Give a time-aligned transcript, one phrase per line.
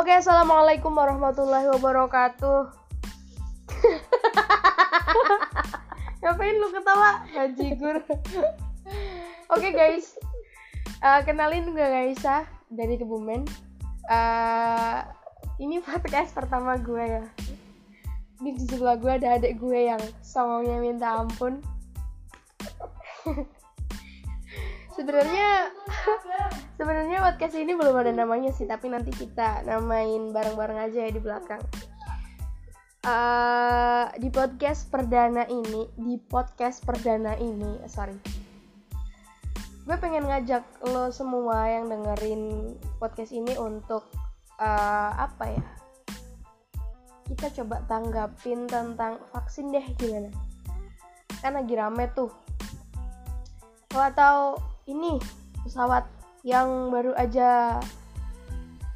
[0.00, 2.72] Oke, assalamualaikum warahmatullahi wabarakatuh.
[6.24, 7.20] Ngapain lu ketawa?
[7.36, 8.00] Bajigur.
[9.52, 10.16] Oke guys,
[11.04, 13.44] uh, kenalin gue Gaisa dari Kebumen.
[14.08, 15.04] Uh,
[15.60, 17.24] ini podcast pertama gue ya.
[18.40, 21.60] Ini di sebelah gue ada adik gue yang songongnya minta ampun.
[24.96, 25.68] sebenarnya
[26.80, 31.20] sebenarnya podcast ini belum ada namanya sih tapi nanti kita namain bareng-bareng aja ya di
[31.20, 31.60] belakang.
[33.04, 38.16] Uh, di podcast perdana ini di podcast perdana ini sorry.
[39.84, 44.08] Gue pengen ngajak lo semua yang dengerin podcast ini untuk
[44.56, 45.64] uh, apa ya?
[47.28, 50.32] Kita coba tanggapin tentang vaksin deh gimana?
[51.44, 52.32] Kan lagi rame tuh.
[53.92, 54.56] Atau
[54.88, 55.20] ini
[55.60, 57.80] pesawat yang baru aja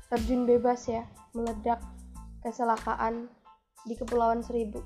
[0.09, 1.05] terjun bebas ya
[1.37, 1.83] meledak
[2.41, 3.28] kecelakaan
[3.84, 4.81] di Kepulauan Seribu.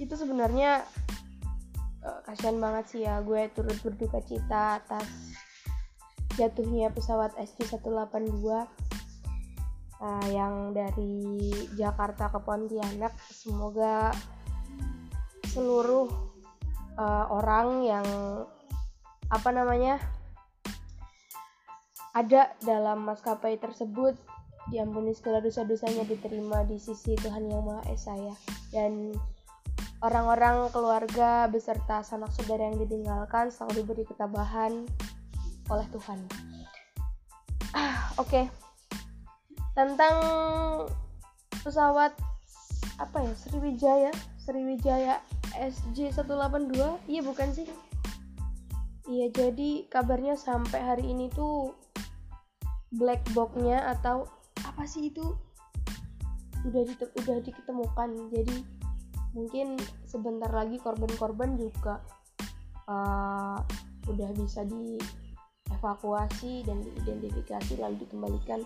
[0.00, 0.84] Itu sebenarnya
[2.04, 5.34] uh, kasihan banget sih ya gue turut berduka cita atas
[6.34, 8.46] jatuhnya pesawat SJ182
[10.00, 13.12] uh, yang dari Jakarta ke Pontianak.
[13.28, 14.10] Semoga
[15.52, 16.10] seluruh
[16.98, 18.06] uh, orang yang
[19.30, 19.98] apa namanya
[22.14, 24.14] ada dalam maskapai tersebut
[24.70, 28.34] diampuni segala dosa-dosanya diterima di sisi Tuhan Yang Maha Esa ya.
[28.72, 29.12] Dan
[30.00, 34.86] orang-orang keluarga beserta sanak saudara yang ditinggalkan selalu diberi ketabahan
[35.68, 36.18] oleh Tuhan.
[37.74, 38.30] Ah, oke.
[38.30, 38.46] Okay.
[39.74, 40.22] tentang
[41.66, 42.14] pesawat
[43.02, 44.14] apa ya Sriwijaya?
[44.38, 45.18] Sriwijaya
[45.58, 46.78] SJ182
[47.10, 47.66] iya bukan sih?
[49.10, 51.74] Iya jadi kabarnya sampai hari ini tuh
[52.96, 54.28] black boxnya atau
[54.64, 55.34] apa sih itu?
[56.64, 58.10] Udah di, udah diketemukan.
[58.32, 58.56] Jadi
[59.34, 62.00] mungkin sebentar lagi korban-korban juga
[62.86, 63.58] uh,
[64.06, 68.62] udah bisa dievakuasi dan diidentifikasi lalu dikembalikan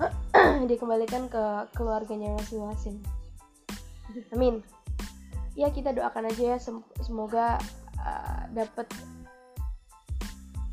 [0.70, 3.00] dikembalikan ke keluarganya masing-masing.
[4.34, 4.62] Amin.
[5.58, 6.58] Ya kita doakan aja ya
[7.02, 7.58] semoga
[8.00, 8.86] uh, dapat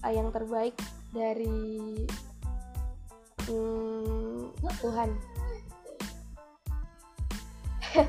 [0.06, 0.76] uh, yang terbaik
[1.12, 2.06] dari
[3.48, 4.52] hmm,
[4.84, 5.10] Tuhan.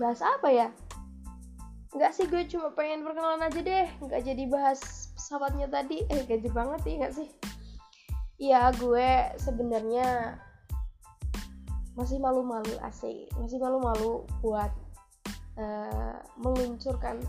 [0.00, 0.68] Bahas apa ya?
[1.96, 3.86] Nggak sih gue cuma pengen perkenalan aja deh.
[4.04, 6.04] Nggak jadi bahas pesawatnya tadi.
[6.12, 7.28] Eh gaji banget sih nggak sih?
[8.36, 9.08] Iya gue
[9.40, 10.36] sebenarnya
[11.96, 13.32] masih malu-malu asik.
[13.40, 14.68] Masih malu-malu buat
[15.56, 17.24] uh, meluncurkan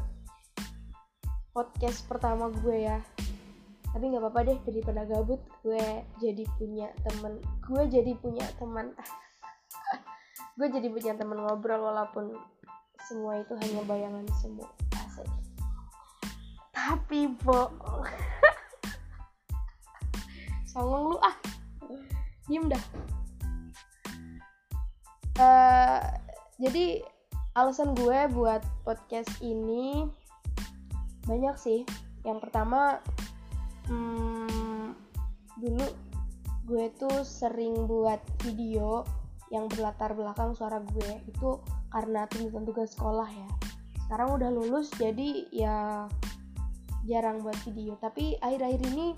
[1.56, 3.00] podcast pertama gue ya
[3.98, 8.94] tapi nggak apa-apa deh daripada gabut gue jadi punya temen gue jadi punya teman.
[10.58, 12.34] Gue jadi punya teman ngobrol walaupun
[13.06, 14.70] semua itu hanya bayangan semua.
[15.02, 15.30] Asik.
[16.74, 17.70] Tapi bo
[20.74, 21.34] songong lu ah.
[22.46, 22.84] Diem dah.
[25.42, 26.02] Uh,
[26.62, 27.02] jadi
[27.54, 30.06] alasan gue buat podcast ini
[31.30, 31.82] banyak sih.
[32.26, 32.98] Yang pertama
[33.88, 34.94] hmm,
[35.60, 35.88] dulu
[36.68, 39.08] gue tuh sering buat video
[39.52, 41.12] yang berlatar belakang suara gue.
[41.28, 43.50] Itu karena tuntutan tugas sekolah ya.
[44.08, 46.08] Sekarang udah lulus jadi ya
[47.08, 47.96] jarang buat video.
[48.00, 49.16] Tapi akhir-akhir ini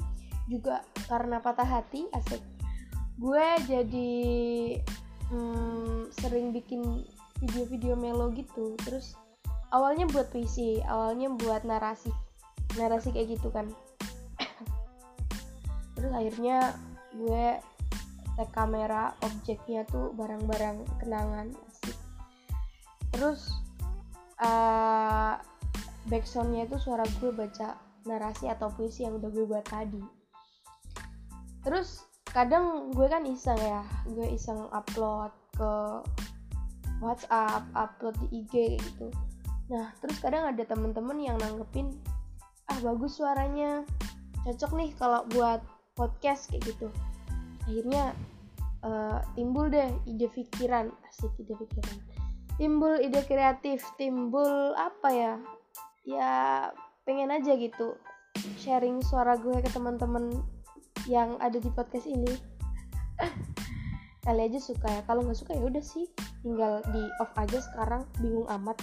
[0.50, 2.42] juga karena patah hati asik.
[3.18, 4.12] Gue jadi
[5.34, 7.04] hmm, sering bikin
[7.42, 8.78] video-video melo gitu.
[8.86, 9.18] Terus
[9.74, 12.10] awalnya buat puisi awalnya buat narasi
[12.78, 13.70] narasi kayak gitu kan
[16.00, 16.80] terus akhirnya
[17.12, 17.60] gue
[18.40, 21.98] tag kamera objeknya tuh barang-barang kenangan asik.
[23.12, 23.52] Terus
[24.40, 25.36] uh,
[26.08, 27.76] backsoundnya itu suara gue baca
[28.08, 30.00] narasi atau puisi yang udah gue buat tadi.
[31.68, 35.74] Terus kadang gue kan iseng ya gue iseng upload ke
[37.04, 39.12] WhatsApp upload di IG gitu.
[39.68, 41.92] Nah terus kadang ada temen-temen yang nanggepin
[42.72, 43.84] ah bagus suaranya
[44.48, 45.60] cocok nih kalau buat
[46.00, 46.88] podcast kayak gitu.
[47.68, 48.16] Akhirnya
[48.88, 50.88] uh, timbul deh ide pikiran.
[51.12, 52.00] Asik ide pikiran.
[52.56, 55.34] Timbul ide kreatif timbul apa ya?
[56.08, 56.32] Ya
[57.04, 58.00] pengen aja gitu
[58.56, 60.32] sharing suara gue ke teman-teman
[61.12, 62.32] yang ada di podcast ini.
[64.26, 65.02] Kali aja suka ya.
[65.04, 66.08] Kalau nggak suka ya udah sih.
[66.46, 68.06] Tinggal di off aja sekarang.
[68.20, 68.78] Bingung amat.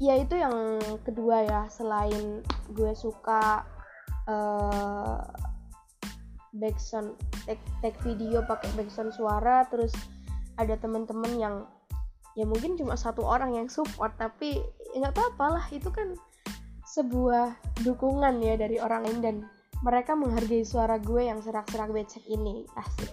[0.00, 1.60] Ya itu yang kedua ya.
[1.68, 3.64] Selain gue suka
[4.30, 5.18] uh,
[6.54, 9.90] backsound take, take video pakai backsound suara terus
[10.58, 11.54] ada teman-teman yang
[12.38, 14.62] ya mungkin cuma satu orang yang support tapi
[14.94, 16.14] nggak apa-apa lah itu kan
[16.86, 17.54] sebuah
[17.86, 19.36] dukungan ya dari orang lain dan
[19.80, 22.68] mereka menghargai suara gue yang serak-serak becek ini.
[22.76, 23.08] Asik.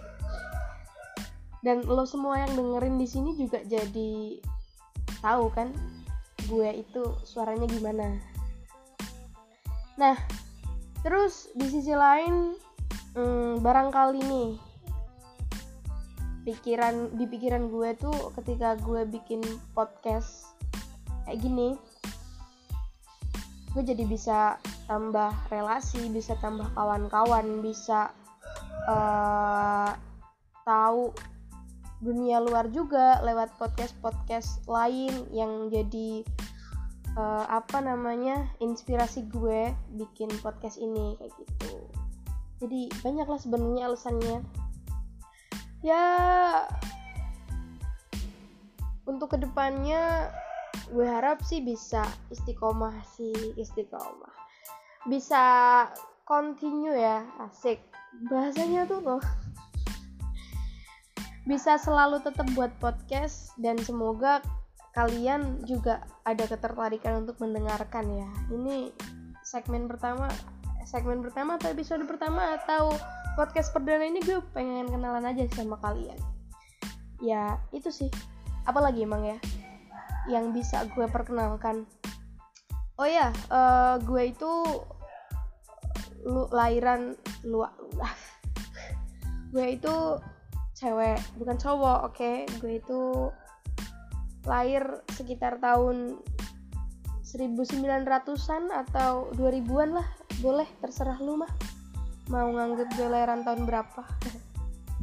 [1.64, 4.38] Dan lo semua yang dengerin di sini juga jadi
[5.24, 5.72] tahu kan
[6.46, 8.18] gue itu suaranya gimana.
[9.98, 10.16] Nah
[11.02, 12.58] terus di sisi lain
[13.14, 14.50] hmm, barangkali nih
[16.48, 19.44] pikiran di pikiran gue tuh ketika gue bikin
[19.76, 20.48] podcast
[21.28, 21.76] kayak gini
[23.76, 24.56] gue jadi bisa
[24.88, 28.08] tambah relasi bisa tambah kawan-kawan bisa
[28.88, 29.92] uh,
[30.64, 31.12] tahu
[32.00, 36.24] dunia luar juga lewat podcast podcast lain yang jadi
[37.18, 41.74] uh, apa namanya inspirasi gue bikin podcast ini kayak gitu.
[42.62, 44.38] Jadi banyaklah sebenarnya alasannya.
[45.82, 46.04] Ya
[49.06, 50.30] untuk ke depannya
[50.94, 54.34] gue harap sih bisa istiqomah sih istiqomah.
[55.10, 55.42] Bisa
[56.22, 57.82] continue ya asik.
[58.30, 59.22] Bahasanya tuh loh.
[61.48, 64.44] Bisa selalu tetap buat podcast dan semoga
[64.98, 68.26] kalian juga ada ketertarikan untuk mendengarkan ya.
[68.50, 68.90] Ini
[69.46, 70.26] segmen pertama
[70.82, 72.90] segmen pertama atau episode pertama atau
[73.38, 76.18] podcast perdana ini gue pengen kenalan aja sama kalian.
[77.22, 78.10] Ya itu sih.
[78.66, 79.38] Apalagi emang ya
[80.26, 81.86] yang bisa gue perkenalkan?
[82.98, 84.50] Oh ya uh, gue itu
[86.26, 87.14] lu lahiran
[87.46, 87.62] lu
[89.54, 89.94] gue itu
[90.74, 92.18] cewek bukan cowok oke?
[92.18, 92.50] Okay?
[92.58, 93.30] gue itu
[94.48, 96.16] lahir sekitar tahun
[97.22, 100.08] 1900-an atau 2000-an lah.
[100.40, 101.52] Boleh terserah lu mah.
[102.32, 104.02] Mau nganggep gue lahiran tahun berapa?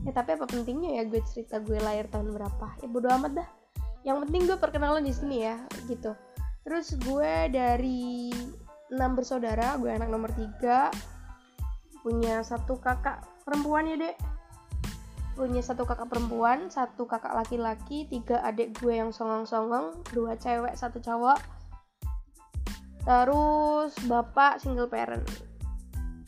[0.06, 2.78] Ya tapi apa pentingnya ya gue cerita gue lahir tahun berapa?
[2.78, 3.50] Ya bodo amat dah.
[4.06, 5.58] Yang penting gue perkenalan di sini ya
[5.90, 6.14] gitu.
[6.62, 8.30] Terus gue dari
[8.94, 10.94] enam bersaudara gue anak nomor tiga
[12.06, 14.16] punya satu kakak perempuan ya dek
[15.36, 21.04] punya satu kakak perempuan satu kakak laki-laki tiga adik gue yang songong-songong dua cewek satu
[21.04, 21.38] cowok.
[23.06, 25.28] Terus bapak single parent.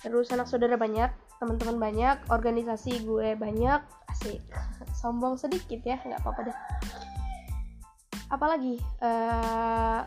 [0.04, 1.10] Terus anak saudara banyak
[1.40, 3.82] teman-teman banyak organisasi gue banyak.
[4.12, 4.44] Asik.
[5.00, 6.58] Sombong sedikit ya nggak apa-apa deh.
[8.28, 10.04] Apalagi uh,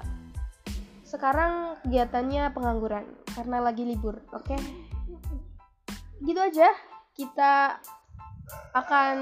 [1.08, 4.44] sekarang kegiatannya pengangguran karena lagi libur oke?
[4.44, 4.60] Okay?
[6.20, 6.68] gitu aja.
[7.16, 7.80] Kita
[8.74, 9.16] akan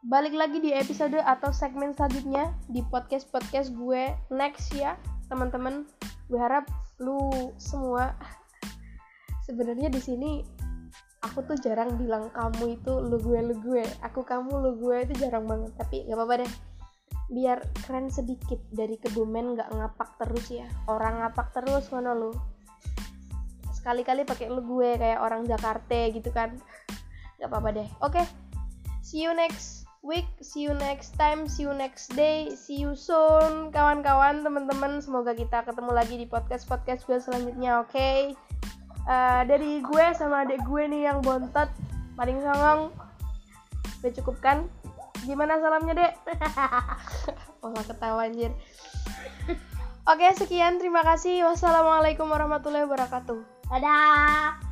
[0.00, 4.96] balik lagi di episode atau segmen selanjutnya di podcast podcast gue next ya
[5.28, 5.84] teman-teman.
[6.32, 6.64] Gue harap
[7.02, 8.16] lu semua
[9.46, 10.40] sebenarnya di sini
[11.20, 15.14] aku tuh jarang bilang kamu itu lu gue lu gue aku kamu lu gue itu
[15.20, 16.52] jarang banget tapi nggak apa-apa deh.
[17.30, 20.66] Biar keren sedikit dari kebumen nggak ngapak terus ya.
[20.88, 22.32] Orang ngapak terus mana lu.
[23.76, 26.56] Sekali-kali pakai lu gue kayak orang Jakarta gitu kan
[27.40, 28.26] nggak apa-apa deh oke okay.
[29.00, 33.72] see you next week see you next time see you next day see you soon
[33.72, 38.36] kawan-kawan teman-teman semoga kita ketemu lagi di podcast podcast gue selanjutnya oke okay?
[39.08, 41.68] uh, dari gue sama adik gue nih yang bontot
[42.14, 42.92] paling songong
[44.00, 44.68] udah cukup kan
[45.24, 46.12] Gimana salamnya, Dek?
[47.60, 48.52] Malah ketawa anjir.
[50.08, 50.80] Oke, sekian.
[50.80, 51.44] Terima kasih.
[51.44, 53.40] Wassalamualaikum warahmatullahi wabarakatuh.
[53.68, 54.69] Dadah.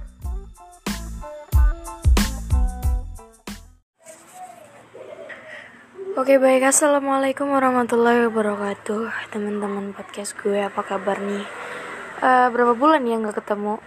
[6.19, 9.31] Oke baik, assalamualaikum warahmatullahi wabarakatuh.
[9.31, 11.47] Teman-teman podcast gue, apa kabar nih?
[12.19, 13.79] Uh, berapa bulan ya nggak ketemu?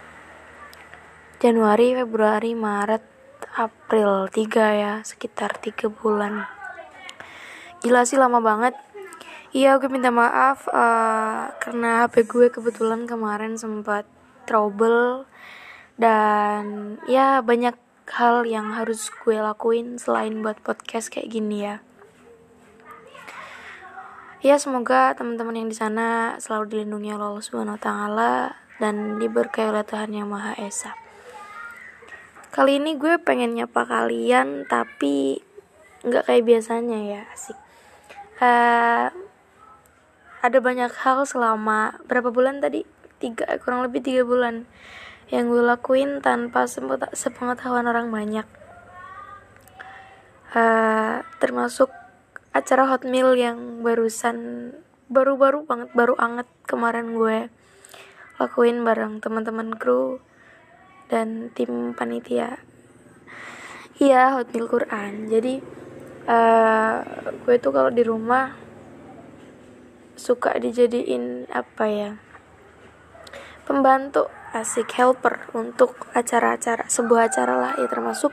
[1.44, 3.04] Januari, Februari, Maret,
[3.52, 4.48] April 3
[4.80, 4.92] ya.
[5.04, 6.48] Sekitar 3 bulan.
[7.84, 8.80] Gila sih lama banget.
[9.52, 14.08] Iya gue minta maaf uh, karena HP gue kebetulan kemarin sempat
[14.48, 15.28] trouble.
[16.00, 17.76] Dan ya banyak
[18.08, 21.84] hal yang harus gue lakuin selain buat podcast kayak gini ya
[24.42, 28.32] ya semoga teman-teman yang di sana selalu dilindungi oleh Allah Subhanahu wa taala
[28.82, 30.98] dan diberkahi oleh Tuhan Yang Maha Esa.
[32.50, 35.38] Kali ini gue pengen nyapa kalian tapi
[36.02, 37.54] nggak kayak biasanya ya asik.
[38.42, 39.14] Uh,
[40.42, 42.82] ada banyak hal selama berapa bulan tadi?
[43.22, 44.66] Tiga kurang lebih tiga bulan
[45.30, 46.66] yang gue lakuin tanpa
[47.14, 48.44] sepengetahuan orang banyak.
[50.50, 52.01] Uh, termasuk
[52.52, 54.70] acara hot meal yang barusan
[55.08, 57.48] baru-baru banget baru anget kemarin gue
[58.40, 60.20] lakuin bareng teman-teman kru
[61.12, 62.60] dan tim panitia.
[64.00, 65.28] Iya hotmail Quran.
[65.28, 65.60] Jadi
[66.26, 66.96] uh,
[67.44, 68.56] gue tuh kalau di rumah
[70.16, 72.10] suka dijadiin apa ya
[73.68, 78.32] pembantu asik helper untuk acara-acara sebuah acara lah ya termasuk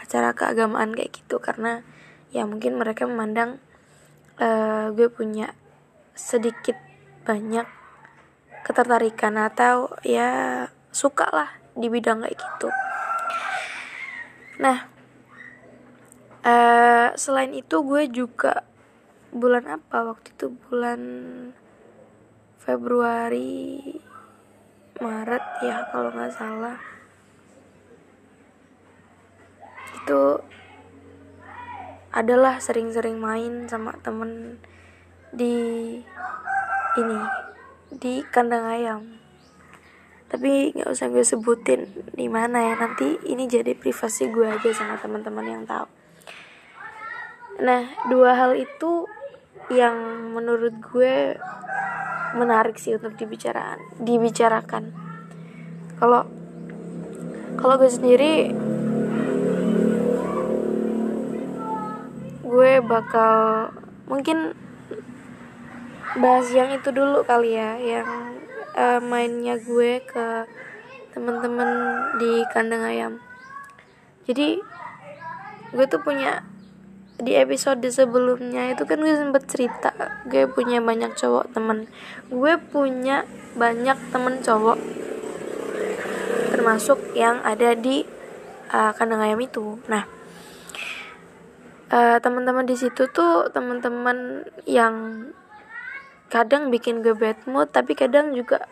[0.00, 1.42] acara keagamaan kayak gitu.
[1.42, 1.82] Karena
[2.34, 3.62] ya mungkin mereka memandang
[4.42, 5.54] uh, gue punya
[6.18, 6.74] sedikit
[7.22, 7.66] banyak
[8.66, 12.68] ketertarikan atau ya suka lah di bidang kayak gitu.
[14.58, 14.78] Nah
[16.42, 18.66] uh, selain itu gue juga
[19.30, 20.10] bulan apa?
[20.10, 21.00] Waktu itu bulan
[22.58, 23.78] Februari
[24.98, 26.78] Maret ya kalau nggak salah.
[30.02, 30.42] Itu
[32.14, 34.62] adalah sering-sering main sama temen
[35.34, 35.98] di
[36.94, 37.20] ini
[37.90, 39.02] di kandang ayam.
[40.30, 44.94] Tapi nggak usah gue sebutin di mana ya nanti ini jadi privasi gue aja sama
[45.02, 45.90] teman-teman yang tahu.
[47.66, 49.10] Nah dua hal itu
[49.74, 51.38] yang menurut gue
[52.34, 54.94] menarik sih untuk dibicarakan dibicarakan.
[55.98, 56.26] Kalau
[57.58, 58.50] kalau gue sendiri
[62.54, 63.66] gue bakal
[64.06, 64.54] mungkin
[66.14, 68.38] bahas yang itu dulu kali ya yang
[68.78, 70.46] uh, mainnya gue ke
[71.10, 71.70] temen-temen
[72.22, 73.12] di kandang ayam.
[74.30, 74.62] Jadi
[75.74, 76.46] gue tuh punya
[77.18, 79.90] di episode sebelumnya itu kan gue sempet cerita
[80.30, 81.90] gue punya banyak cowok temen.
[82.30, 83.26] Gue punya
[83.58, 84.78] banyak temen cowok
[86.54, 88.06] termasuk yang ada di
[88.70, 89.82] uh, kandang ayam itu.
[89.90, 90.06] Nah
[91.94, 95.28] uh, teman-teman di situ tuh teman-teman yang
[96.26, 98.66] kadang bikin gue bad mood tapi kadang juga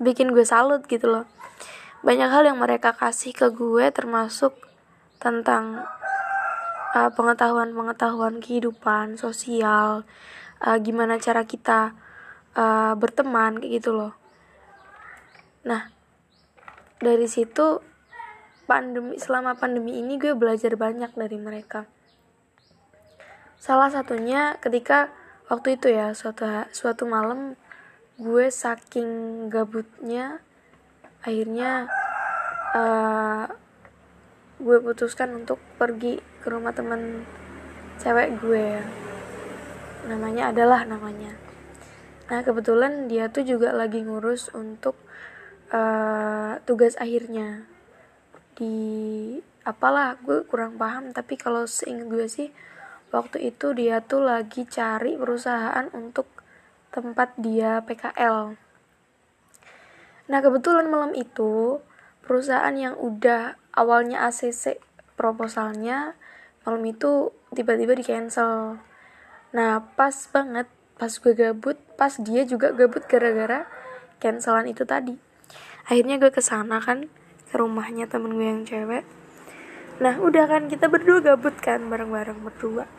[0.00, 1.26] bikin gue salut gitu loh.
[2.04, 4.56] Banyak hal yang mereka kasih ke gue termasuk
[5.20, 5.84] tentang
[6.96, 10.04] uh, pengetahuan-pengetahuan kehidupan sosial
[10.64, 11.96] uh, gimana cara kita
[12.56, 14.12] uh, berteman kayak gitu loh.
[15.68, 15.92] Nah
[17.00, 17.84] dari situ
[18.64, 21.84] pandemi selama pandemi ini gue belajar banyak dari mereka
[23.64, 25.08] salah satunya ketika
[25.48, 26.44] waktu itu ya suatu
[26.76, 27.56] suatu malam
[28.20, 30.44] gue saking gabutnya
[31.24, 31.88] akhirnya
[32.76, 33.48] uh,
[34.60, 37.24] gue putuskan untuk pergi ke rumah teman
[37.96, 38.84] cewek gue.
[40.12, 41.32] Namanya adalah namanya.
[42.28, 44.92] Nah kebetulan dia tuh juga lagi ngurus untuk
[45.72, 47.64] uh, tugas akhirnya.
[48.52, 48.76] Di
[49.64, 52.52] apalah gue kurang paham tapi kalau seingat gue sih
[53.14, 56.26] waktu itu dia tuh lagi cari perusahaan untuk
[56.90, 58.58] tempat dia PKL
[60.26, 61.78] nah kebetulan malam itu
[62.26, 64.82] perusahaan yang udah awalnya ACC
[65.14, 66.18] proposalnya
[66.66, 68.82] malam itu tiba-tiba di cancel
[69.54, 70.66] nah pas banget
[70.98, 73.70] pas gue gabut pas dia juga gabut gara-gara
[74.24, 75.20] cancelan itu tadi.
[75.84, 77.12] Akhirnya gue ke sana kan
[77.52, 79.04] ke rumahnya temen gue yang cewek
[80.02, 82.90] nah udah kan kita berdua gabut kan bareng-bareng berdua.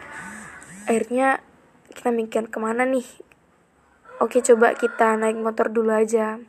[0.85, 1.43] Akhirnya
[1.91, 3.03] kita mikir ke mana nih?
[4.23, 6.39] Oke coba kita naik motor dulu aja.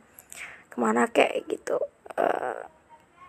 [0.71, 1.81] Ke mana kayak gitu.
[2.15, 2.63] Uh,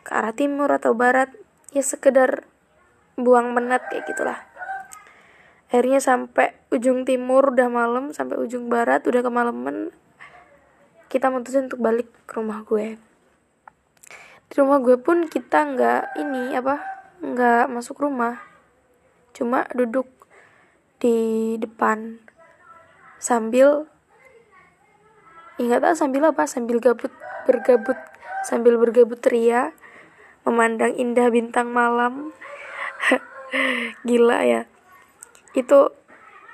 [0.06, 1.32] ke arah timur atau barat?
[1.74, 2.46] Ya sekedar
[3.18, 4.38] buang menat kayak gitulah.
[5.68, 9.92] Akhirnya sampai ujung timur udah malam sampai ujung barat udah kemalaman
[11.12, 13.00] kita mutusin untuk balik ke rumah gue.
[14.48, 18.42] Di rumah gue pun kita nggak ini apa nggak masuk rumah.
[19.34, 20.06] Cuma duduk
[20.98, 22.18] di depan
[23.18, 23.86] sambil
[25.58, 27.10] ingat ya sambil apa sambil gabut
[27.46, 27.98] bergabut
[28.46, 29.74] sambil bergabut ria
[30.46, 32.30] memandang indah bintang malam.
[34.06, 34.62] Gila ya.
[35.54, 35.94] Itu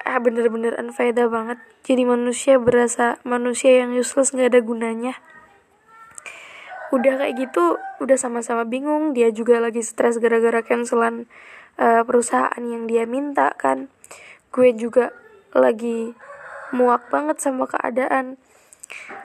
[0.04, 1.58] ah bener-bener unfaedah banget.
[1.84, 5.14] Jadi manusia berasa manusia yang useless nggak ada gunanya
[6.94, 9.10] udah kayak gitu udah sama-sama bingung.
[9.18, 11.26] Dia juga lagi stres gara-gara cancelan
[11.82, 13.90] uh, perusahaan yang dia minta kan.
[14.54, 15.10] Gue juga
[15.50, 16.14] lagi
[16.70, 18.38] muak banget sama keadaan.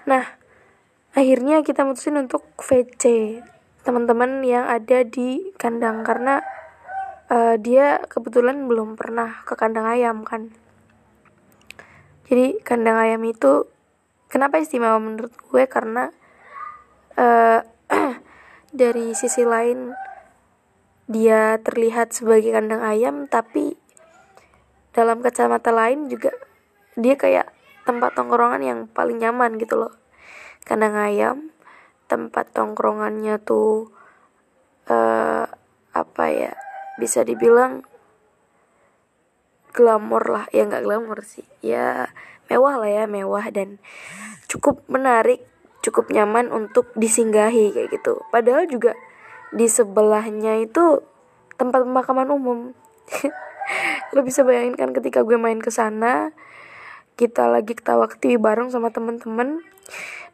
[0.10, 0.26] Nah
[1.14, 3.38] akhirnya kita mutusin untuk VC
[3.86, 6.02] teman-teman yang ada di kandang.
[6.02, 6.42] Karena
[7.30, 10.50] uh, dia kebetulan belum pernah ke kandang ayam kan.
[12.30, 13.66] Jadi kandang ayam itu
[14.30, 15.66] kenapa istimewa menurut gue?
[15.66, 16.14] Karena
[17.18, 17.59] uh,
[18.70, 19.94] dari sisi lain
[21.10, 23.74] dia terlihat sebagai kandang ayam tapi
[24.94, 26.30] dalam kacamata lain juga
[26.94, 27.50] dia kayak
[27.88, 29.94] tempat tongkrongan yang paling nyaman gitu loh.
[30.62, 31.50] Kandang ayam
[32.06, 33.90] tempat tongkrongannya tuh
[34.86, 35.50] uh,
[35.90, 36.54] apa ya
[37.02, 37.82] bisa dibilang
[39.74, 40.46] glamor lah.
[40.54, 41.48] Ya nggak glamor sih.
[41.66, 42.14] Ya
[42.52, 43.82] mewah lah ya mewah dan
[44.46, 45.42] cukup menarik
[45.80, 48.24] cukup nyaman untuk disinggahi kayak gitu.
[48.30, 48.96] Padahal juga
[49.56, 51.02] di sebelahnya itu
[51.56, 52.60] tempat pemakaman umum.
[54.14, 56.34] Lo bisa bayangin kan ketika gue main ke sana
[57.20, 59.60] kita lagi ketawa ketiwi bareng sama temen-temen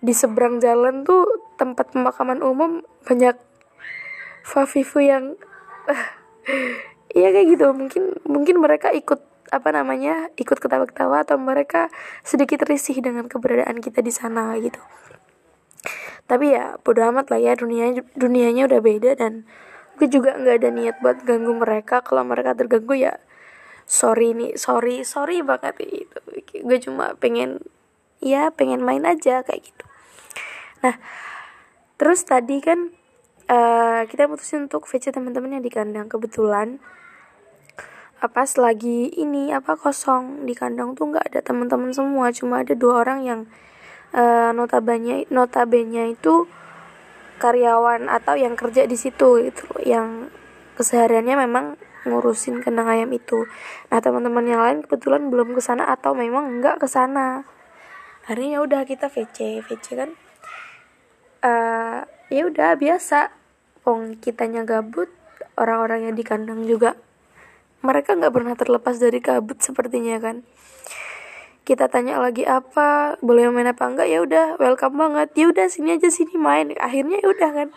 [0.06, 1.26] di seberang jalan tuh
[1.58, 3.34] tempat pemakaman umum banyak
[4.46, 5.34] fafifu yang
[7.16, 7.66] Iya kayak gitu.
[7.72, 11.88] Mungkin mungkin mereka ikut apa namanya ikut ketawa-ketawa atau mereka
[12.28, 14.82] sedikit risih dengan keberadaan kita di sana gitu
[16.26, 19.46] tapi ya bodo amat lah ya dunianya dunianya udah beda dan
[19.96, 22.02] gue juga nggak ada niat buat ganggu mereka.
[22.02, 23.22] Kalau mereka terganggu ya
[23.86, 26.20] sorry nih sorry sorry banget itu
[26.66, 27.62] gue cuma pengen
[28.18, 29.86] ya pengen main aja kayak gitu.
[30.82, 30.98] Nah
[32.02, 32.92] terus tadi kan
[33.50, 36.10] uh, kita putusin untuk VC teman-teman yang di kandang.
[36.10, 36.82] Kebetulan
[38.18, 42.34] apa lagi ini apa kosong di kandang tuh nggak ada teman-teman semua.
[42.34, 43.42] Cuma ada dua orang yang
[44.16, 46.48] uh, notabene notabene itu
[47.36, 50.32] karyawan atau yang kerja di situ gitu yang
[50.80, 51.66] kesehariannya memang
[52.06, 53.50] ngurusin kandang ayam itu.
[53.90, 57.44] Nah teman-teman yang lain kebetulan belum ke sana atau memang nggak ke sana.
[58.26, 60.10] Akhirnya ya udah kita VC VC kan
[61.44, 62.00] uh,
[62.32, 63.34] ya udah biasa.
[63.86, 65.14] Pong kitanya gabut
[65.62, 66.98] orang-orang yang di kandang juga
[67.86, 70.42] mereka nggak pernah terlepas dari kabut sepertinya kan
[71.66, 73.18] kita tanya lagi apa?
[73.26, 74.06] Boleh main apa enggak?
[74.06, 75.34] Ya udah welcome banget.
[75.34, 76.70] Ya udah sini aja sini main.
[76.78, 77.70] Akhirnya ya udah kan.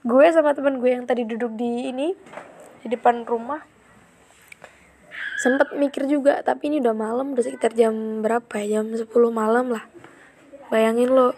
[0.00, 2.16] Gue sama teman gue yang tadi duduk di ini
[2.80, 3.60] di depan rumah
[5.40, 8.80] sempet mikir juga tapi ini udah malam udah sekitar jam berapa ya?
[8.80, 9.84] Jam 10 malam lah.
[10.72, 11.36] Bayangin lo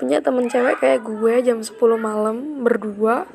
[0.00, 3.28] punya temen cewek kayak gue jam 10 malam berdua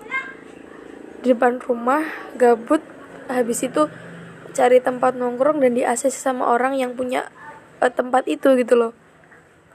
[1.21, 2.01] di depan rumah
[2.33, 2.81] gabut
[3.29, 3.87] habis itu
[4.53, 7.27] cari tempat nongkrong dan di ACC sama orang yang punya
[7.81, 8.93] uh, tempat itu gitu loh.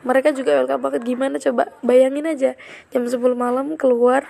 [0.06, 1.02] Mereka juga welcome banget.
[1.02, 1.36] Gimana?
[1.42, 2.54] Coba bayangin aja.
[2.94, 4.24] Jam 10 malam keluar.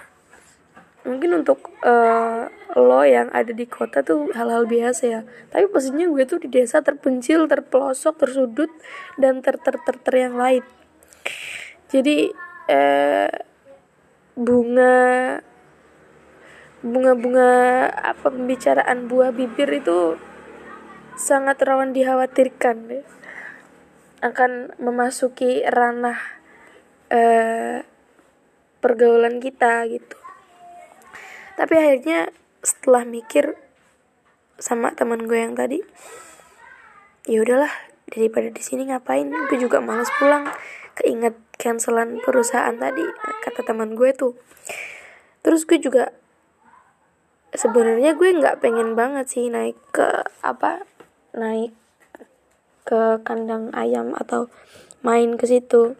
[1.04, 5.20] Mungkin untuk uh, lo yang ada di kota tuh hal-hal biasa ya.
[5.52, 8.72] Tapi posisinya gue tuh di desa terpencil terpelosok tersudut
[9.20, 10.64] dan ter ter ter, ter yang lain.
[11.88, 12.32] Jadi
[12.68, 13.32] uh,
[14.36, 14.96] bunga
[16.78, 17.50] bunga-bunga
[17.90, 20.14] apa pembicaraan buah bibir itu
[21.18, 23.06] sangat rawan dikhawatirkan deh.
[24.18, 26.18] akan memasuki ranah
[27.06, 27.86] uh,
[28.82, 30.18] pergaulan kita gitu.
[31.54, 33.54] Tapi akhirnya setelah mikir
[34.58, 35.78] sama teman gue yang tadi
[37.30, 37.70] ya udahlah
[38.10, 39.30] daripada di sini ngapain?
[39.30, 40.50] Gue juga males pulang.
[40.98, 43.06] Keinget cancelan perusahaan tadi
[43.46, 44.34] kata teman gue tuh.
[45.46, 46.10] Terus gue juga
[47.54, 50.97] sebenarnya gue nggak pengen banget sih naik ke apa
[51.38, 51.72] naik
[52.82, 54.50] ke kandang ayam atau
[55.06, 55.94] main ke situ.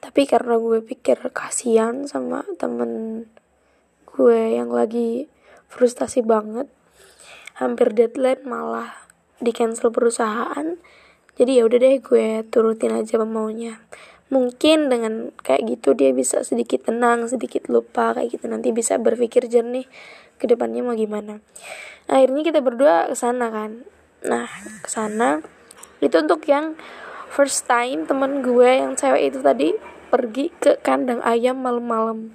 [0.00, 3.24] Tapi karena gue pikir kasihan sama temen
[4.08, 5.28] gue yang lagi
[5.68, 6.66] frustasi banget
[7.54, 8.96] hampir deadline malah
[9.36, 10.80] di cancel perusahaan.
[11.36, 13.78] Jadi ya udah deh gue turutin aja maunya
[14.30, 18.46] mungkin dengan kayak gitu dia bisa sedikit tenang sedikit lupa kayak gitu.
[18.46, 19.90] Nanti bisa berpikir jernih
[20.38, 21.42] ke depannya mau gimana.
[22.06, 23.84] Akhirnya kita berdua ke sana kan.
[24.24, 24.48] Nah
[24.80, 25.42] ke sana.
[26.00, 26.78] Itu untuk yang
[27.28, 29.76] first time temen gue yang cewek itu tadi
[30.08, 32.32] pergi ke kandang ayam malam-malam.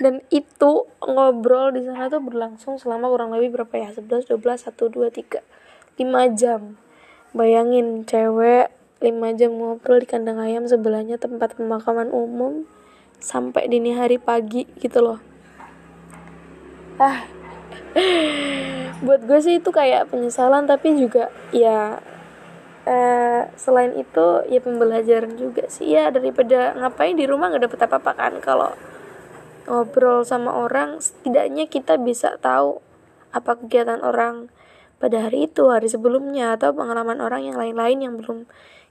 [0.00, 3.88] Dan itu ngobrol di sana tuh berlangsung selama kurang lebih berapa ya?
[3.92, 5.44] 11 12 1 2 3
[6.00, 6.80] 5 jam.
[7.36, 12.68] Bayangin cewek 5 jam ngobrol di kandang ayam sebelahnya tempat pemakaman umum
[13.16, 15.18] sampai dini hari pagi gitu loh.
[17.00, 17.24] Ah.
[19.04, 22.04] Buat gue sih itu kayak penyesalan tapi juga ya
[22.84, 25.96] eh, selain itu ya pembelajaran juga sih.
[25.96, 28.32] Ya daripada ngapain di rumah nggak dapet apa-apa kan.
[28.44, 28.76] Kalau
[29.64, 32.84] ngobrol sama orang setidaknya kita bisa tahu
[33.32, 34.52] apa kegiatan orang
[35.00, 38.44] pada hari itu hari sebelumnya atau pengalaman orang yang lain-lain yang belum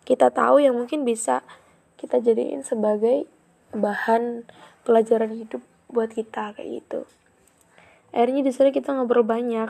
[0.10, 1.46] kita tahu yang mungkin bisa
[2.02, 3.30] kita jadiin sebagai
[3.70, 4.50] bahan
[4.82, 5.62] pelajaran hidup
[5.94, 7.06] buat kita kayak gitu.
[8.10, 9.70] Akhirnya di sana kita ngobrol banyak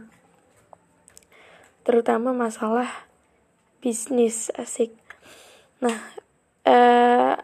[1.84, 2.88] terutama masalah
[3.84, 4.96] bisnis asik.
[5.84, 6.00] Nah
[6.64, 7.36] eh,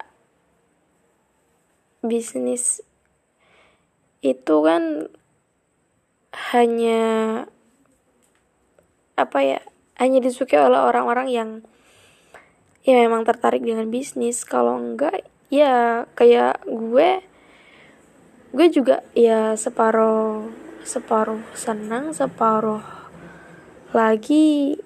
[1.99, 2.79] bisnis
[4.23, 5.11] itu kan
[6.51, 7.03] hanya
[9.15, 9.59] apa ya
[9.95, 11.49] hanya disukai oleh orang-orang yang
[12.83, 14.43] ya memang tertarik dengan bisnis.
[14.43, 17.23] Kalau enggak ya kayak gue
[18.55, 20.47] gue juga ya separuh
[20.85, 22.83] separuh senang separuh
[23.91, 24.79] lagi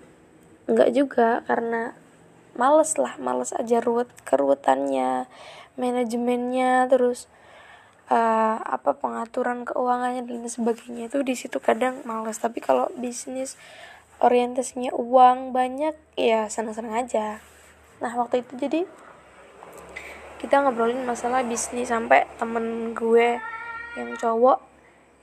[0.69, 1.93] nggak juga karena
[2.53, 5.25] males lah males aja ruwet keruwetannya
[5.79, 7.25] manajemennya terus
[8.11, 12.37] uh, apa pengaturan keuangannya dan sebagainya itu di situ kadang males.
[12.41, 13.55] Tapi kalau bisnis
[14.19, 17.39] orientasinya uang banyak ya senang-senang aja.
[18.03, 18.81] Nah waktu itu jadi
[20.39, 23.39] kita ngobrolin masalah bisnis sampai temen gue
[23.99, 24.63] yang cowok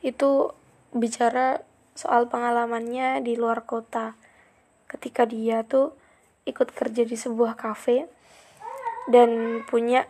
[0.05, 0.53] itu
[0.93, 1.65] bicara
[1.97, 4.13] soal pengalamannya di luar kota.
[4.89, 5.97] Ketika dia tuh
[6.45, 8.07] ikut kerja di sebuah kafe
[9.09, 10.05] dan punya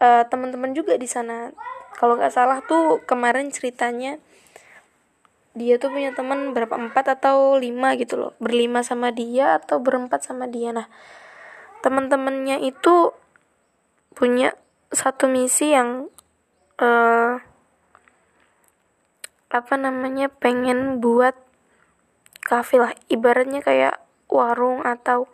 [0.00, 1.52] uh, teman-teman juga di sana.
[1.98, 4.22] Kalau nggak salah tuh kemarin ceritanya
[5.58, 6.78] dia tuh punya teman berapa?
[6.78, 8.32] Empat atau lima gitu loh.
[8.38, 10.70] Berlima sama dia atau berempat sama dia.
[10.70, 10.86] Nah
[11.82, 13.10] teman-temannya itu
[14.14, 14.54] punya
[14.94, 16.06] satu misi yang
[16.78, 17.42] uh,
[19.48, 21.34] apa namanya pengen buat
[22.46, 22.94] kafe lah.
[23.10, 23.98] Ibaratnya kayak
[24.30, 25.26] warung atau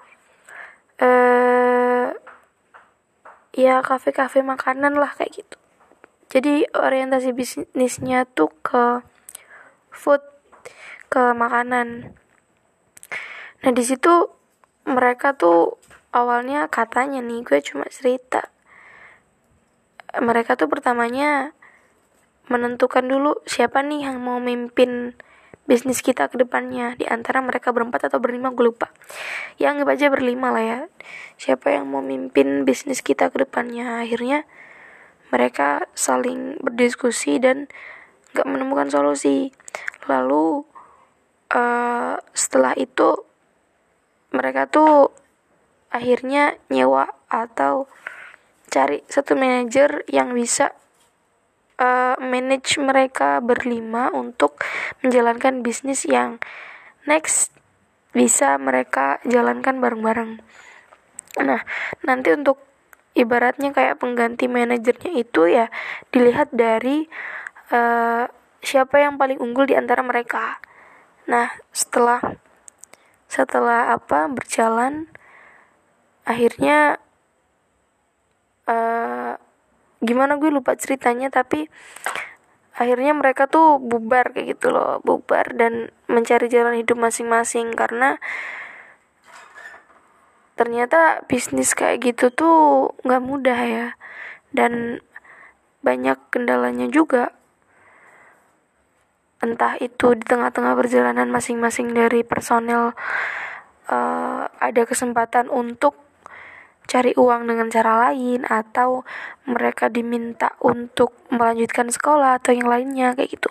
[0.98, 2.14] eh
[3.54, 5.56] ya kafe-kafe makanan lah kayak gitu.
[6.34, 9.06] Jadi orientasi bisnisnya tuh ke
[9.94, 10.20] food
[11.08, 12.12] ke makanan.
[13.62, 14.28] Nah di situ
[14.84, 15.80] mereka tuh
[16.12, 18.52] awalnya katanya nih gue cuma cerita.
[20.14, 21.56] Mereka tuh pertamanya
[22.46, 25.16] menentukan dulu siapa nih yang mau mimpin
[25.64, 26.94] bisnis kita ke depannya.
[27.00, 28.92] Di antara mereka berempat atau berlima gue lupa.
[29.56, 30.80] Ya anggap aja berlima lah ya.
[31.40, 34.04] Siapa yang mau mimpin bisnis kita ke depannya.
[34.04, 34.44] Akhirnya
[35.32, 37.66] mereka saling berdiskusi dan
[38.34, 39.54] gak menemukan solusi
[40.10, 40.66] lalu
[41.54, 43.24] uh, setelah itu
[44.34, 45.14] mereka tuh
[45.94, 47.86] akhirnya nyewa atau
[48.66, 50.74] cari satu manajer yang bisa
[51.78, 54.58] uh, manage mereka berlima untuk
[55.06, 56.42] menjalankan bisnis yang
[57.06, 57.54] next
[58.14, 60.42] bisa mereka jalankan bareng-bareng.
[61.42, 61.62] Nah,
[62.06, 62.62] nanti untuk
[63.14, 65.66] ibaratnya kayak pengganti manajernya itu ya
[66.14, 67.06] dilihat dari
[67.74, 68.24] uh,
[68.62, 70.62] siapa yang paling unggul di antara mereka.
[71.26, 72.22] Nah, setelah
[73.26, 75.10] setelah apa berjalan
[76.22, 77.02] akhirnya
[78.70, 79.34] uh,
[79.98, 81.66] gimana gue lupa ceritanya tapi
[82.78, 88.22] akhirnya mereka tuh bubar kayak gitu loh bubar dan mencari jalan hidup masing-masing karena
[90.54, 92.58] ternyata bisnis kayak gitu tuh
[93.02, 93.88] nggak mudah ya
[94.54, 95.02] dan
[95.82, 97.34] banyak kendalanya juga
[99.44, 102.96] entah itu di tengah-tengah perjalanan masing-masing dari personel
[103.92, 106.00] uh, ada kesempatan untuk
[106.84, 109.04] cari uang dengan cara lain atau
[109.48, 113.50] mereka diminta untuk melanjutkan sekolah atau yang lainnya kayak gitu.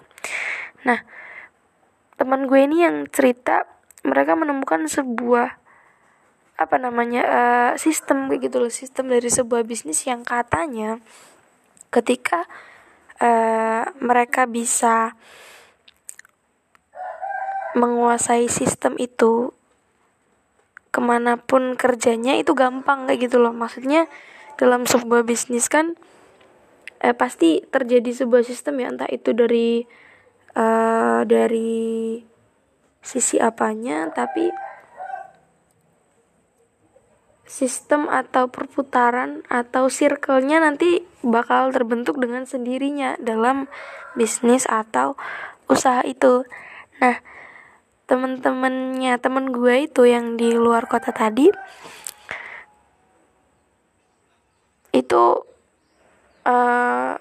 [0.86, 1.02] Nah,
[2.18, 3.66] teman gue ini yang cerita
[4.06, 5.64] mereka menemukan sebuah
[6.54, 11.02] apa namanya uh, sistem kayak gitu loh sistem dari sebuah bisnis yang katanya
[11.90, 12.46] ketika
[13.18, 15.18] uh, mereka bisa
[17.74, 19.54] menguasai sistem itu
[20.94, 24.06] ke mana pun kerjanya itu gampang kayak gitu loh maksudnya
[24.62, 25.98] dalam sebuah bisnis kan
[27.02, 29.84] eh, pasti terjadi sebuah sistem ya entah itu dari
[30.54, 32.22] uh, dari
[33.04, 34.54] sisi apanya tapi
[37.54, 43.70] sistem atau perputaran atau circle-nya nanti bakal terbentuk dengan sendirinya dalam
[44.18, 45.14] bisnis atau
[45.70, 46.50] usaha itu.
[46.98, 47.22] Nah,
[48.06, 51.48] temen-temennya temen gue itu yang di luar kota tadi
[54.94, 55.24] itu
[56.46, 57.16] uh,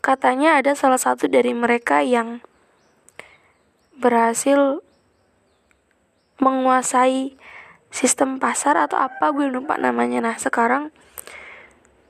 [0.00, 2.40] katanya ada salah satu dari mereka yang
[3.98, 4.82] berhasil
[6.42, 7.38] menguasai
[7.92, 10.24] sistem pasar atau apa gue lupa namanya.
[10.24, 10.90] Nah sekarang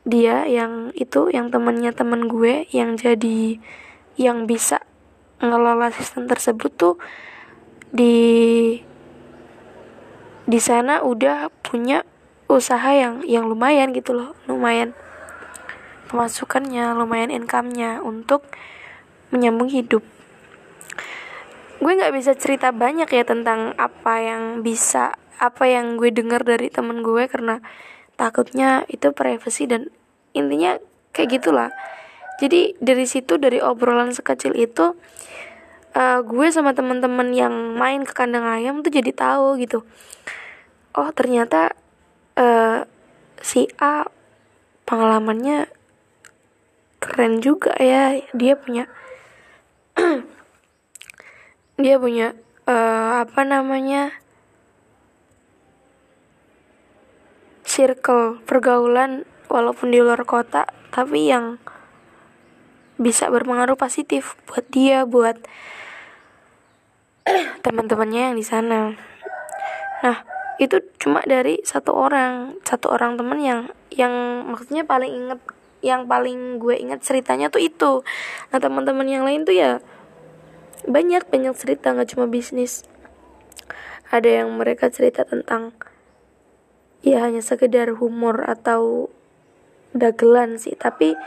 [0.07, 3.61] dia yang itu yang temennya temen gue yang jadi
[4.17, 4.83] yang bisa
[5.43, 6.95] ngelola sistem tersebut tuh
[7.91, 8.79] di
[10.47, 12.07] di sana udah punya
[12.47, 14.95] usaha yang yang lumayan gitu loh lumayan
[16.13, 18.45] pemasukannya lumayan income-nya untuk
[19.33, 20.05] menyambung hidup.
[21.81, 26.69] Gue nggak bisa cerita banyak ya tentang apa yang bisa apa yang gue dengar dari
[26.69, 27.65] temen gue karena
[28.21, 29.89] takutnya itu privacy dan
[30.37, 30.79] intinya
[31.11, 31.73] kayak gitulah
[32.43, 34.99] jadi dari situ dari obrolan sekecil itu
[35.95, 39.87] uh, gue sama teman-teman yang main ke kandang ayam tuh jadi tahu gitu.
[40.99, 41.79] Oh ternyata
[42.35, 42.83] uh,
[43.39, 44.11] si A
[44.91, 45.71] pengalamannya
[46.99, 48.19] keren juga ya.
[48.35, 48.91] Dia punya
[51.83, 52.35] dia punya
[52.67, 54.19] uh, apa namanya
[57.63, 61.57] circle pergaulan walaupun di luar kota tapi yang
[63.01, 65.41] bisa berpengaruh positif buat dia buat
[67.65, 68.97] teman-temannya yang di sana.
[70.03, 70.17] Nah
[70.61, 74.13] itu cuma dari satu orang satu orang temen yang yang
[74.47, 75.41] maksudnya paling inget
[75.83, 78.07] yang paling gue inget ceritanya tuh itu.
[78.55, 79.83] Nah teman-teman yang lain tuh ya
[80.87, 82.87] banyak banyak cerita nggak cuma bisnis.
[84.13, 85.73] Ada yang mereka cerita tentang
[87.03, 89.11] ya hanya sekedar humor atau
[89.93, 91.19] dagelan sih tapi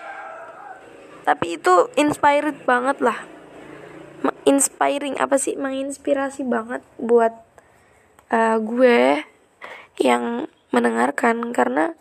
[1.25, 3.25] tapi itu inspired banget lah.
[4.45, 5.57] Inspiring apa sih?
[5.57, 7.33] Menginspirasi banget buat
[8.29, 9.25] uh, gue
[9.97, 11.49] yang mendengarkan.
[11.49, 11.97] Karena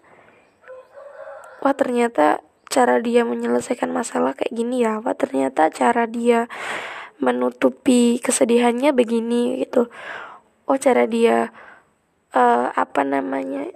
[1.64, 5.00] wah ternyata cara dia menyelesaikan masalah kayak gini ya.
[5.00, 6.52] Wah ternyata cara dia
[7.16, 9.88] menutupi kesedihannya begini gitu.
[10.68, 11.48] Oh cara dia
[12.36, 13.72] uh, apa namanya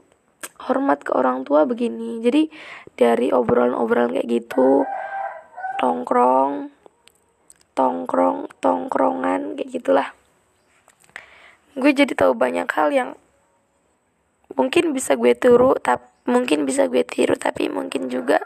[0.69, 2.21] hormat ke orang tua begini.
[2.21, 2.53] Jadi
[3.01, 4.85] dari obrolan-obrolan kayak gitu
[5.79, 6.75] tongkrong
[7.79, 10.09] tongkrong tongkrongan kayak gitulah
[11.79, 13.11] gue jadi tahu banyak hal yang
[14.59, 18.43] mungkin bisa gue tiru tapi mungkin bisa gue tiru tapi mungkin juga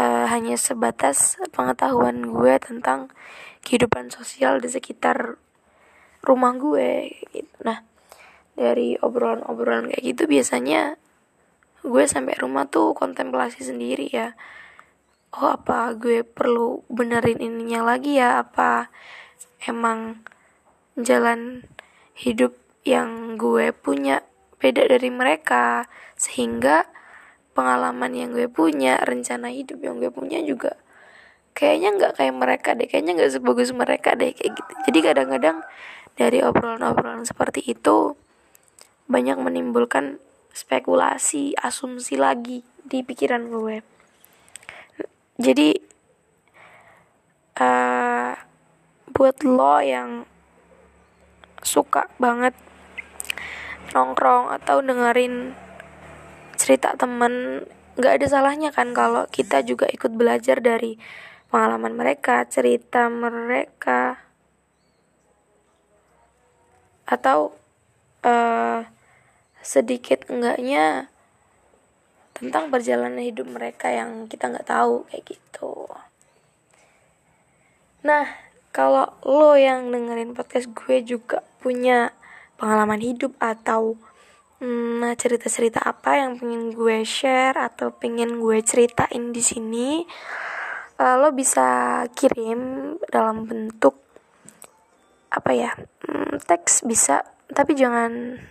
[0.00, 3.12] uh, hanya sebatas pengetahuan gue tentang
[3.62, 5.36] kehidupan sosial di sekitar
[6.24, 7.54] rumah gue gitu.
[7.62, 7.84] nah
[8.56, 10.96] dari obrolan-obrolan kayak gitu biasanya
[11.84, 14.34] gue sampai rumah tuh kontemplasi sendiri ya
[15.32, 18.44] oh apa gue perlu benerin ininya lagi ya?
[18.44, 18.92] Apa
[19.64, 20.22] emang
[20.98, 21.64] jalan
[22.16, 22.52] hidup
[22.84, 24.20] yang gue punya
[24.60, 25.88] beda dari mereka?
[26.20, 26.86] Sehingga
[27.56, 30.76] pengalaman yang gue punya rencana hidup yang gue punya juga
[31.52, 32.88] kayaknya nggak kayak mereka deh.
[32.88, 34.72] Kayaknya nggak sebagus mereka deh kayak gitu.
[34.88, 35.56] Jadi kadang-kadang
[36.16, 38.16] dari obrolan-obrolan seperti itu
[39.08, 40.20] banyak menimbulkan
[40.52, 43.80] spekulasi asumsi lagi di pikiran gue
[45.42, 45.74] jadi
[47.58, 48.38] uh,
[49.10, 50.22] buat lo yang
[51.66, 52.54] suka banget
[53.90, 55.52] nongkrong atau dengerin
[56.54, 57.66] cerita temen
[57.98, 60.96] nggak ada salahnya kan kalau kita juga ikut belajar dari
[61.52, 64.16] pengalaman mereka cerita mereka.
[67.04, 67.52] Atau
[68.24, 68.88] uh,
[69.60, 71.11] sedikit enggaknya
[72.42, 75.86] tentang perjalanan hidup mereka yang kita nggak tahu kayak gitu.
[78.02, 78.26] Nah
[78.74, 82.10] kalau lo yang dengerin podcast gue juga punya
[82.58, 83.94] pengalaman hidup atau
[84.58, 90.02] hmm, cerita-cerita apa yang pengen gue share atau pengen gue ceritain di sini
[90.98, 94.02] uh, lo bisa kirim dalam bentuk
[95.30, 95.70] apa ya
[96.10, 97.22] hmm, teks bisa.
[97.52, 98.42] Tapi jangan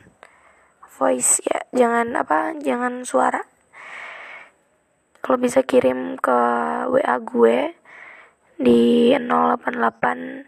[0.96, 3.51] voice ya jangan apa jangan suara
[5.22, 6.40] kalau bisa kirim ke
[6.90, 7.78] WA gue
[8.62, 10.46] di 088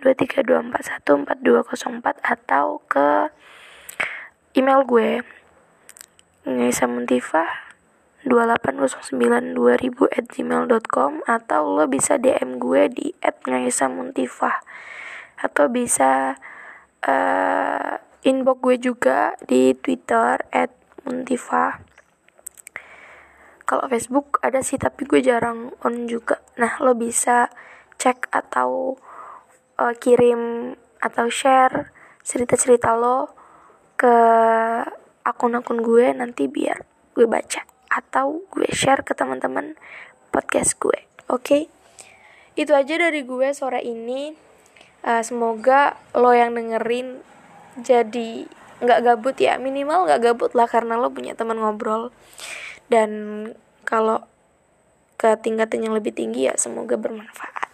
[0.00, 3.28] 232414204 atau ke
[4.56, 5.20] email gue
[6.48, 7.68] ngaisamuntifah
[8.24, 14.60] 28092000 at gmail.com atau lo bisa DM gue di at ngaisamuntifah
[15.40, 16.36] atau bisa
[17.04, 20.70] uh, inbox gue juga di Twitter at
[21.08, 21.80] muntifah
[23.70, 26.42] kalau Facebook ada sih tapi gue jarang on juga.
[26.58, 27.46] Nah lo bisa
[28.02, 28.98] cek atau
[29.78, 31.94] uh, kirim atau share
[32.26, 33.30] cerita-cerita lo
[33.94, 34.10] ke
[35.22, 36.82] akun-akun gue nanti biar
[37.14, 37.62] gue baca
[37.94, 39.78] atau gue share ke teman-teman
[40.34, 41.46] podcast gue oke?
[41.46, 41.62] Okay?
[42.58, 44.34] itu aja dari gue sore ini.
[45.00, 47.24] Uh, semoga lo yang dengerin
[47.80, 48.44] jadi
[48.82, 49.56] nggak gabut ya.
[49.56, 52.10] Minimal nggak gabut lah karena lo punya teman ngobrol
[52.90, 53.10] dan
[53.86, 54.26] kalau
[55.16, 57.70] ke tingkatan yang lebih tinggi ya semoga bermanfaat.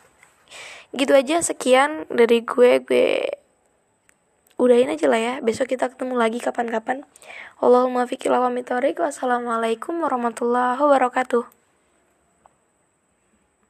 [0.94, 2.84] Gitu aja sekian dari gue.
[2.84, 3.26] Gue
[4.60, 5.34] udahin aja lah ya.
[5.40, 7.02] Besok kita ketemu lagi kapan-kapan.
[7.58, 11.65] Allahumma fiqil wa Wassalamualaikum warahmatullahi wabarakatuh